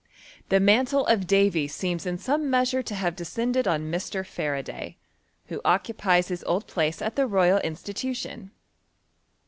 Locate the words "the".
0.49-0.59, 7.15-7.27